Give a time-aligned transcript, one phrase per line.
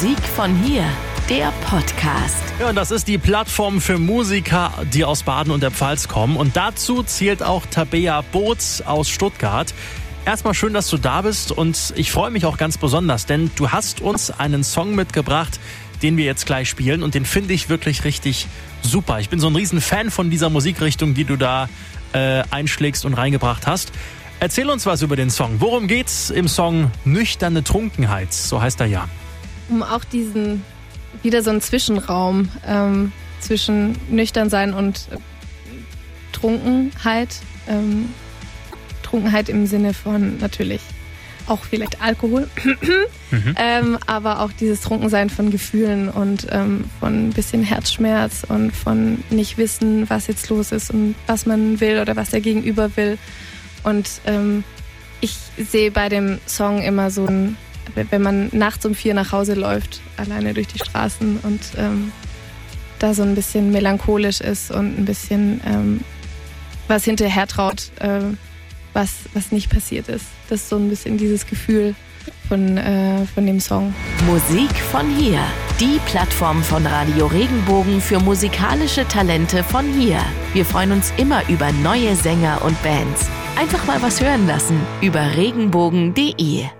[0.00, 0.86] von hier,
[1.28, 2.42] der Podcast.
[2.58, 6.38] Ja, und das ist die Plattform für Musiker, die aus Baden und der Pfalz kommen.
[6.38, 9.74] Und dazu zählt auch Tabea Boots aus Stuttgart.
[10.24, 13.72] Erstmal schön, dass du da bist und ich freue mich auch ganz besonders, denn du
[13.72, 15.60] hast uns einen Song mitgebracht,
[16.02, 18.46] den wir jetzt gleich spielen und den finde ich wirklich richtig
[18.80, 19.20] super.
[19.20, 21.68] Ich bin so ein riesen Fan von dieser Musikrichtung, die du da
[22.14, 23.92] äh, einschlägst und reingebracht hast.
[24.40, 25.56] Erzähl uns was über den Song.
[25.58, 28.32] Worum geht's im Song Nüchterne Trunkenheit?
[28.32, 29.06] So heißt er ja.
[29.70, 30.62] Um auch diesen,
[31.22, 35.16] wieder so einen Zwischenraum ähm, zwischen Nüchternsein und äh,
[36.32, 37.28] Trunkenheit.
[37.68, 38.10] Ähm,
[39.02, 40.82] Trunkenheit im Sinne von natürlich
[41.46, 42.48] auch vielleicht Alkohol,
[43.30, 43.54] mhm.
[43.56, 49.24] ähm, aber auch dieses Trunkensein von Gefühlen und ähm, von ein bisschen Herzschmerz und von
[49.30, 53.18] nicht wissen, was jetzt los ist und was man will oder was der Gegenüber will.
[53.82, 54.62] Und ähm,
[55.20, 57.56] ich sehe bei dem Song immer so ein,
[57.94, 62.12] wenn man nachts um vier nach Hause läuft, alleine durch die Straßen und ähm,
[62.98, 66.00] da so ein bisschen melancholisch ist und ein bisschen ähm,
[66.88, 68.20] was hinterher traut, äh,
[68.92, 70.26] was, was nicht passiert ist.
[70.48, 71.94] Das ist so ein bisschen dieses Gefühl
[72.48, 73.94] von, äh, von dem Song.
[74.26, 75.40] Musik von hier.
[75.78, 80.18] Die Plattform von Radio Regenbogen für musikalische Talente von hier.
[80.52, 83.28] Wir freuen uns immer über neue Sänger und Bands.
[83.56, 86.79] Einfach mal was hören lassen über regenbogen.de.